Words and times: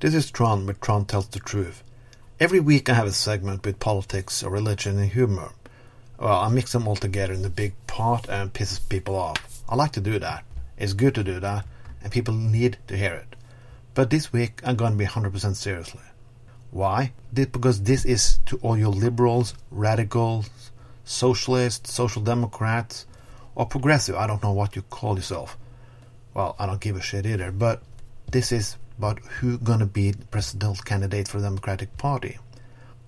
This 0.00 0.14
is 0.14 0.30
Trond, 0.30 0.66
where 0.66 0.74
Trond 0.74 1.08
tells 1.08 1.26
the 1.26 1.40
truth. 1.40 1.82
Every 2.38 2.60
week 2.60 2.88
I 2.88 2.94
have 2.94 3.08
a 3.08 3.12
segment 3.12 3.66
with 3.66 3.80
politics, 3.80 4.44
or 4.44 4.50
religion, 4.50 4.96
and 4.96 5.10
humor. 5.10 5.50
Well, 6.20 6.38
I 6.38 6.48
mix 6.50 6.70
them 6.70 6.86
all 6.86 6.94
together 6.94 7.32
in 7.32 7.44
a 7.44 7.50
big 7.50 7.72
pot 7.88 8.28
and 8.28 8.52
pisses 8.52 8.88
people 8.88 9.16
off. 9.16 9.64
I 9.68 9.74
like 9.74 9.90
to 9.94 10.00
do 10.00 10.20
that. 10.20 10.44
It's 10.76 10.92
good 10.92 11.16
to 11.16 11.24
do 11.24 11.40
that, 11.40 11.66
and 12.00 12.12
people 12.12 12.32
need 12.32 12.78
to 12.86 12.96
hear 12.96 13.12
it. 13.12 13.34
But 13.94 14.10
this 14.10 14.32
week 14.32 14.60
I'm 14.64 14.76
going 14.76 14.92
to 14.92 14.98
be 14.98 15.04
100% 15.04 15.56
seriously. 15.56 16.04
Why? 16.70 17.12
Because 17.34 17.82
this 17.82 18.04
is 18.04 18.38
to 18.46 18.56
all 18.58 18.78
you 18.78 18.90
liberals, 18.90 19.54
radicals, 19.72 20.48
socialists, 21.02 21.92
social 21.92 22.22
democrats, 22.22 23.04
or 23.56 23.66
progressive. 23.66 24.14
I 24.14 24.28
don't 24.28 24.44
know 24.44 24.52
what 24.52 24.76
you 24.76 24.82
call 24.82 25.16
yourself. 25.16 25.58
Well, 26.34 26.54
I 26.56 26.66
don't 26.66 26.80
give 26.80 26.94
a 26.94 27.02
shit 27.02 27.26
either. 27.26 27.50
But 27.50 27.82
this 28.30 28.52
is 28.52 28.76
about 28.98 29.20
who 29.40 29.56
gonna 29.58 29.86
be 29.86 30.10
the 30.10 30.26
presidential 30.26 30.82
candidate 30.82 31.28
for 31.28 31.38
the 31.38 31.46
Democratic 31.46 31.96
Party. 31.96 32.38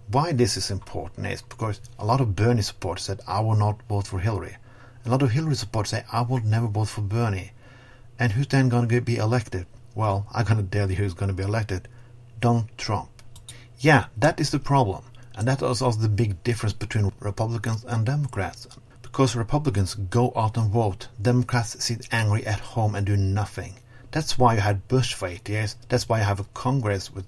Why 0.06 0.32
this 0.32 0.56
is 0.56 0.70
important 0.70 1.26
is 1.26 1.42
because 1.42 1.80
a 1.98 2.06
lot 2.06 2.20
of 2.20 2.36
Bernie 2.36 2.62
supporters 2.62 3.04
said 3.04 3.20
I 3.26 3.40
will 3.40 3.56
not 3.56 3.82
vote 3.88 4.06
for 4.06 4.20
Hillary. 4.20 4.56
A 5.04 5.10
lot 5.10 5.22
of 5.22 5.32
Hillary 5.32 5.56
supporters 5.56 5.90
say 5.90 6.04
I 6.12 6.22
will 6.22 6.40
never 6.40 6.68
vote 6.68 6.88
for 6.88 7.00
Bernie. 7.00 7.52
And 8.18 8.32
who's 8.32 8.46
then 8.46 8.68
gonna 8.68 9.00
be 9.00 9.16
elected? 9.16 9.66
Well, 9.94 10.26
I'm 10.32 10.44
gonna 10.44 10.62
tell 10.62 10.90
you 10.90 10.96
who's 10.96 11.14
gonna 11.14 11.32
be 11.32 11.42
elected. 11.42 11.88
Donald 12.40 12.68
Trump. 12.76 13.10
Yeah, 13.78 14.06
that 14.16 14.40
is 14.40 14.50
the 14.50 14.58
problem. 14.58 15.04
And 15.34 15.48
that 15.48 15.62
is 15.62 15.82
also 15.82 16.00
the 16.00 16.08
big 16.08 16.42
difference 16.44 16.72
between 16.72 17.12
Republicans 17.18 17.84
and 17.84 18.06
Democrats. 18.06 18.68
Because 19.02 19.34
Republicans 19.34 19.94
go 19.94 20.32
out 20.36 20.56
and 20.56 20.70
vote, 20.70 21.08
Democrats 21.20 21.82
sit 21.84 22.08
angry 22.12 22.46
at 22.46 22.60
home 22.60 22.94
and 22.94 23.06
do 23.06 23.16
nothing. 23.16 23.74
That's 24.12 24.36
why 24.36 24.54
you 24.54 24.60
had 24.60 24.88
Bush 24.88 25.14
for 25.14 25.28
eight 25.28 25.48
years. 25.48 25.76
That's 25.88 26.08
why 26.08 26.18
you 26.18 26.24
have 26.24 26.40
a 26.40 26.44
Congress 26.54 27.12
with 27.12 27.26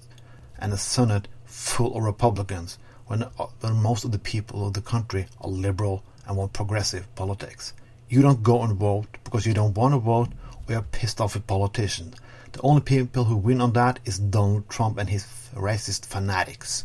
and 0.58 0.72
a 0.72 0.76
Senate 0.76 1.28
full 1.44 1.96
of 1.96 2.02
Republicans 2.04 2.78
when, 3.06 3.22
uh, 3.22 3.46
when 3.60 3.74
most 3.74 4.04
of 4.04 4.12
the 4.12 4.18
people 4.18 4.66
of 4.66 4.74
the 4.74 4.80
country 4.80 5.26
are 5.40 5.50
liberal 5.50 6.02
and 6.26 6.36
want 6.36 6.52
progressive 6.52 7.12
politics. 7.14 7.72
You 8.08 8.22
don't 8.22 8.42
go 8.42 8.62
and 8.62 8.76
vote 8.76 9.06
because 9.24 9.46
you 9.46 9.54
don't 9.54 9.76
want 9.76 9.94
to 9.94 9.98
vote 9.98 10.28
or 10.68 10.72
you're 10.72 10.82
pissed 10.82 11.20
off 11.20 11.34
with 11.34 11.46
politicians. 11.46 12.16
The 12.52 12.60
only 12.62 12.82
people 12.82 13.24
who 13.24 13.36
win 13.36 13.60
on 13.60 13.72
that 13.72 13.98
is 14.04 14.18
Donald 14.18 14.68
Trump 14.68 14.98
and 14.98 15.08
his 15.08 15.24
racist 15.54 16.06
fanatics. 16.06 16.84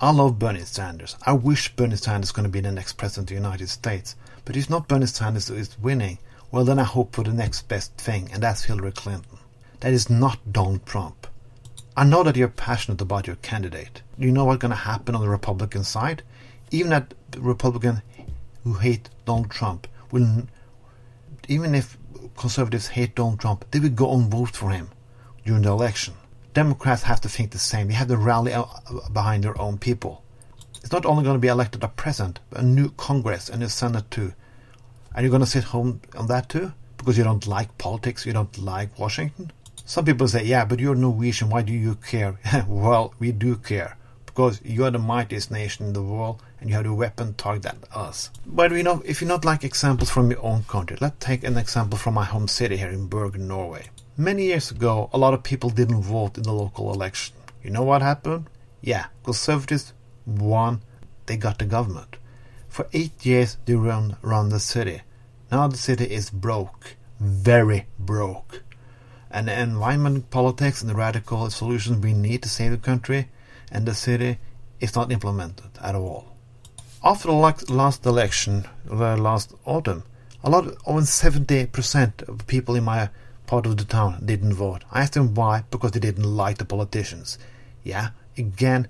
I 0.00 0.10
love 0.10 0.38
Bernie 0.38 0.60
Sanders. 0.60 1.16
I 1.24 1.32
wish 1.32 1.74
Bernie 1.76 1.96
Sanders 1.96 2.28
is 2.28 2.32
going 2.32 2.44
to 2.44 2.50
be 2.50 2.60
the 2.60 2.72
next 2.72 2.94
president 2.94 3.30
of 3.30 3.36
the 3.36 3.42
United 3.42 3.68
States. 3.68 4.16
But 4.44 4.56
if 4.56 4.68
not 4.68 4.88
Bernie 4.88 5.06
Sanders 5.06 5.48
who 5.48 5.54
is 5.54 5.78
winning, 5.78 6.18
well, 6.54 6.64
then 6.64 6.78
I 6.78 6.84
hope 6.84 7.16
for 7.16 7.24
the 7.24 7.32
next 7.32 7.66
best 7.66 7.96
thing, 7.96 8.30
and 8.32 8.40
that's 8.40 8.62
Hillary 8.62 8.92
Clinton. 8.92 9.38
That 9.80 9.92
is 9.92 10.08
not 10.08 10.52
Donald 10.52 10.86
Trump. 10.86 11.26
I 11.96 12.04
know 12.04 12.22
that 12.22 12.36
you're 12.36 12.46
passionate 12.46 13.00
about 13.00 13.26
your 13.26 13.34
candidate. 13.34 14.02
Do 14.20 14.24
you 14.24 14.30
know 14.30 14.44
what's 14.44 14.60
going 14.60 14.70
to 14.70 14.76
happen 14.76 15.16
on 15.16 15.20
the 15.20 15.28
Republican 15.28 15.82
side? 15.82 16.22
Even 16.70 16.90
that 16.90 17.12
Republican 17.36 18.02
who 18.62 18.74
hate 18.74 19.08
Donald 19.24 19.50
Trump 19.50 19.88
will, 20.12 20.46
even 21.48 21.74
if 21.74 21.98
conservatives 22.36 22.86
hate 22.86 23.16
Donald 23.16 23.40
Trump, 23.40 23.64
they 23.72 23.80
will 23.80 23.88
go 23.88 24.14
and 24.14 24.30
vote 24.30 24.54
for 24.54 24.70
him 24.70 24.90
during 25.44 25.62
the 25.62 25.70
election. 25.70 26.14
Democrats 26.52 27.02
have 27.02 27.20
to 27.22 27.28
think 27.28 27.50
the 27.50 27.58
same. 27.58 27.88
They 27.88 27.94
have 27.94 28.06
to 28.06 28.16
rally 28.16 28.54
behind 29.12 29.42
their 29.42 29.60
own 29.60 29.78
people. 29.78 30.22
It's 30.76 30.92
not 30.92 31.04
only 31.04 31.24
going 31.24 31.34
to 31.34 31.40
be 31.40 31.48
elected 31.48 31.82
a 31.82 31.88
president, 31.88 32.38
but 32.48 32.60
a 32.60 32.64
new 32.64 32.90
Congress 32.90 33.48
and 33.48 33.60
a 33.60 33.68
Senate 33.68 34.08
too. 34.08 34.34
And 35.14 35.22
you're 35.22 35.30
going 35.30 35.40
to 35.40 35.46
sit 35.46 35.64
home 35.64 36.00
on 36.16 36.26
that 36.26 36.48
too? 36.48 36.72
Because 36.96 37.16
you 37.16 37.24
don't 37.24 37.46
like 37.46 37.76
politics, 37.78 38.26
you 38.26 38.32
don't 38.32 38.56
like 38.58 38.98
Washington? 38.98 39.52
Some 39.84 40.04
people 40.06 40.26
say, 40.28 40.44
yeah, 40.44 40.64
but 40.64 40.80
you're 40.80 40.94
Norwegian, 40.94 41.50
why 41.50 41.62
do 41.62 41.72
you 41.72 41.96
care? 41.96 42.38
well, 42.68 43.14
we 43.18 43.32
do 43.32 43.56
care. 43.56 43.96
Because 44.24 44.60
you 44.64 44.84
are 44.84 44.90
the 44.90 44.98
mightiest 44.98 45.50
nation 45.50 45.86
in 45.86 45.92
the 45.92 46.02
world 46.02 46.42
and 46.58 46.68
you 46.70 46.76
have 46.76 46.84
the 46.84 46.94
weapon 46.94 47.34
targeted 47.34 47.82
at 47.82 47.96
us. 47.96 48.30
But 48.46 48.72
you 48.72 48.82
know, 48.82 49.02
if 49.04 49.20
you 49.20 49.28
not 49.28 49.44
like 49.44 49.62
examples 49.62 50.10
from 50.10 50.30
your 50.30 50.42
own 50.42 50.64
country, 50.64 50.96
let's 51.00 51.24
take 51.24 51.44
an 51.44 51.58
example 51.58 51.98
from 51.98 52.14
my 52.14 52.24
home 52.24 52.48
city 52.48 52.78
here 52.78 52.88
in 52.88 53.06
Bergen, 53.06 53.46
Norway. 53.46 53.90
Many 54.16 54.44
years 54.44 54.70
ago, 54.70 55.10
a 55.12 55.18
lot 55.18 55.34
of 55.34 55.42
people 55.42 55.70
didn't 55.70 56.02
vote 56.02 56.38
in 56.38 56.44
the 56.44 56.52
local 56.52 56.92
election. 56.92 57.36
You 57.62 57.70
know 57.70 57.82
what 57.82 58.00
happened? 58.00 58.48
Yeah, 58.80 59.06
conservatives 59.22 59.92
won, 60.26 60.80
they 61.26 61.36
got 61.36 61.58
the 61.58 61.66
government. 61.66 62.16
For 62.68 62.88
eight 62.92 63.24
years 63.24 63.58
they 63.66 63.74
run, 63.74 64.16
run 64.22 64.48
the 64.48 64.58
city. 64.58 65.02
Now 65.54 65.68
the 65.68 65.76
city 65.76 66.06
is 66.06 66.30
broke. 66.30 66.96
Very 67.20 67.86
broke. 67.96 68.64
And 69.30 69.46
the 69.46 69.56
environment 69.56 70.28
politics 70.30 70.80
and 70.80 70.90
the 70.90 70.96
radical 70.96 71.48
solutions 71.48 71.98
we 71.98 72.12
need 72.12 72.42
to 72.42 72.48
save 72.48 72.72
the 72.72 72.76
country 72.76 73.28
and 73.70 73.86
the 73.86 73.94
city 73.94 74.38
is 74.80 74.96
not 74.96 75.12
implemented 75.12 75.70
at 75.80 75.94
all. 75.94 76.34
After 77.04 77.28
the 77.28 77.34
last 77.34 78.04
election, 78.04 78.66
the 78.84 79.16
last 79.16 79.54
autumn, 79.64 80.02
a 80.42 80.50
lot, 80.50 80.64
over 80.86 81.02
70% 81.02 82.28
of 82.28 82.48
people 82.48 82.74
in 82.74 82.82
my 82.82 83.08
part 83.46 83.64
of 83.66 83.76
the 83.76 83.84
town 83.84 84.26
didn't 84.26 84.54
vote. 84.54 84.82
I 84.90 85.02
asked 85.02 85.12
them 85.12 85.34
why, 85.34 85.62
because 85.70 85.92
they 85.92 86.00
didn't 86.00 86.36
like 86.36 86.58
the 86.58 86.64
politicians. 86.64 87.38
Yeah, 87.84 88.08
again, 88.36 88.88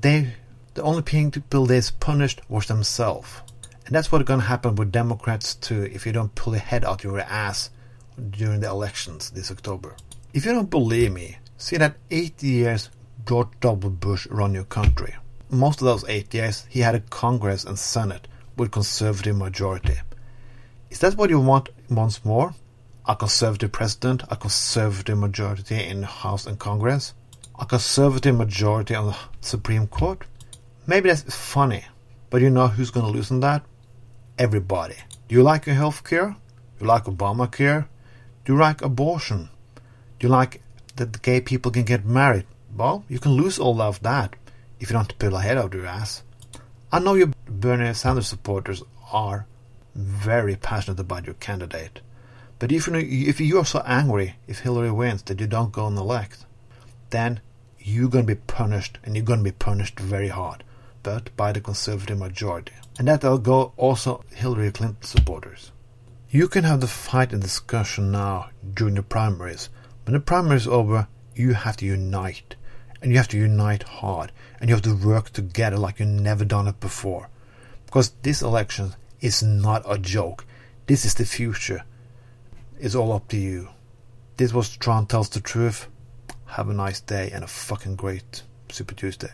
they 0.00 0.32
the 0.72 0.82
only 0.82 1.02
people 1.02 1.66
that's 1.66 1.90
punished 1.90 2.40
was 2.48 2.68
themselves. 2.68 3.42
And 3.90 3.96
that's 3.96 4.12
what's 4.12 4.24
going 4.24 4.38
to 4.38 4.46
happen 4.46 4.76
with 4.76 4.92
Democrats 4.92 5.56
too 5.56 5.82
if 5.82 6.06
you 6.06 6.12
don't 6.12 6.32
pull 6.36 6.52
your 6.52 6.62
head 6.62 6.84
out 6.84 7.04
of 7.04 7.10
your 7.10 7.18
ass 7.18 7.70
during 8.30 8.60
the 8.60 8.68
elections 8.68 9.30
this 9.30 9.50
October. 9.50 9.96
If 10.32 10.46
you 10.46 10.52
don't 10.52 10.70
believe 10.70 11.10
me, 11.10 11.38
see 11.56 11.76
that 11.78 11.96
eight 12.08 12.40
years 12.40 12.88
George 13.26 13.48
W. 13.62 13.90
Bush 13.90 14.28
run 14.28 14.54
your 14.54 14.62
country. 14.62 15.16
Most 15.48 15.80
of 15.80 15.86
those 15.86 16.04
eight 16.08 16.32
years, 16.32 16.66
he 16.70 16.78
had 16.78 16.94
a 16.94 17.00
Congress 17.00 17.64
and 17.64 17.76
Senate 17.76 18.28
with 18.56 18.70
conservative 18.70 19.36
majority. 19.36 19.96
Is 20.90 21.00
that 21.00 21.16
what 21.16 21.30
you 21.30 21.40
want 21.40 21.70
once 21.90 22.24
more? 22.24 22.54
A 23.06 23.16
conservative 23.16 23.72
president, 23.72 24.22
a 24.30 24.36
conservative 24.36 25.18
majority 25.18 25.82
in 25.82 26.04
House 26.04 26.46
and 26.46 26.60
Congress, 26.60 27.12
a 27.58 27.66
conservative 27.66 28.36
majority 28.36 28.94
on 28.94 29.06
the 29.06 29.16
Supreme 29.40 29.88
Court? 29.88 30.24
Maybe 30.86 31.08
that's 31.08 31.34
funny, 31.34 31.84
but 32.30 32.40
you 32.40 32.50
know 32.50 32.68
who's 32.68 32.92
going 32.92 33.06
to 33.06 33.10
lose 33.10 33.32
on 33.32 33.40
that? 33.40 33.64
Everybody. 34.40 34.94
Do 35.28 35.34
you 35.34 35.42
like 35.42 35.66
your 35.66 35.74
health 35.74 36.02
care? 36.02 36.28
Do 36.30 36.84
you 36.84 36.86
like 36.86 37.04
Obamacare? 37.04 37.86
Do 38.46 38.54
you 38.54 38.58
like 38.58 38.80
abortion? 38.80 39.50
Do 40.18 40.26
you 40.26 40.30
like 40.30 40.62
that 40.96 41.20
gay 41.20 41.42
people 41.42 41.70
can 41.70 41.82
get 41.82 42.06
married? 42.06 42.46
Well, 42.74 43.04
you 43.06 43.18
can 43.18 43.32
lose 43.32 43.58
all 43.58 43.82
of 43.82 44.00
that 44.00 44.36
if 44.80 44.88
you 44.88 44.94
don't 44.94 45.18
pull 45.18 45.36
a 45.36 45.42
head 45.42 45.58
out 45.58 45.66
of 45.66 45.74
your 45.74 45.84
ass. 45.84 46.22
I 46.90 47.00
know 47.00 47.12
your 47.12 47.32
Bernie 47.50 47.92
Sanders 47.92 48.28
supporters 48.28 48.82
are 49.12 49.44
very 49.94 50.56
passionate 50.56 51.00
about 51.00 51.26
your 51.26 51.34
candidate. 51.34 52.00
But 52.58 52.72
if, 52.72 52.88
if 52.88 53.42
you're 53.42 53.66
so 53.66 53.82
angry 53.84 54.36
if 54.48 54.60
Hillary 54.60 54.90
wins 54.90 55.22
that 55.24 55.38
you 55.38 55.48
don't 55.48 55.70
go 55.70 55.86
and 55.86 55.98
elect, 55.98 56.46
then 57.10 57.40
you're 57.78 58.08
going 58.08 58.26
to 58.26 58.34
be 58.34 58.40
punished, 58.46 58.96
and 59.04 59.14
you're 59.14 59.24
going 59.26 59.40
to 59.40 59.50
be 59.52 59.52
punished 59.52 60.00
very 60.00 60.28
hard 60.28 60.64
but 61.02 61.34
by 61.36 61.52
the 61.52 61.60
conservative 61.60 62.18
majority. 62.18 62.72
And 63.00 63.08
that 63.08 63.24
will 63.24 63.38
go 63.38 63.72
also 63.78 64.22
Hillary 64.34 64.70
Clinton 64.70 65.02
supporters. 65.02 65.72
You 66.28 66.48
can 66.48 66.64
have 66.64 66.82
the 66.82 66.86
fight 66.86 67.32
and 67.32 67.40
discussion 67.40 68.12
now 68.12 68.50
during 68.74 68.96
the 68.96 69.02
primaries. 69.02 69.70
When 70.04 70.12
the 70.12 70.20
primary 70.20 70.58
is 70.58 70.68
over, 70.68 71.08
you 71.34 71.54
have 71.54 71.78
to 71.78 71.86
unite. 71.86 72.56
And 73.00 73.10
you 73.10 73.16
have 73.16 73.28
to 73.28 73.38
unite 73.38 73.84
hard. 73.84 74.32
And 74.60 74.68
you 74.68 74.74
have 74.74 74.84
to 74.84 74.94
work 74.94 75.30
together 75.30 75.78
like 75.78 75.98
you've 75.98 76.10
never 76.10 76.44
done 76.44 76.68
it 76.68 76.78
before. 76.78 77.30
Because 77.86 78.10
this 78.20 78.42
election 78.42 78.94
is 79.22 79.42
not 79.42 79.82
a 79.88 79.96
joke. 79.96 80.44
This 80.86 81.06
is 81.06 81.14
the 81.14 81.24
future. 81.24 81.84
It's 82.78 82.94
all 82.94 83.14
up 83.14 83.28
to 83.28 83.38
you. 83.38 83.70
This 84.36 84.52
was 84.52 84.76
Trond 84.76 85.08
Tells 85.08 85.30
the 85.30 85.40
Truth. 85.40 85.88
Have 86.48 86.68
a 86.68 86.74
nice 86.74 87.00
day 87.00 87.30
and 87.32 87.44
a 87.44 87.46
fucking 87.46 87.96
great 87.96 88.42
Super 88.68 88.94
Tuesday. 88.94 89.30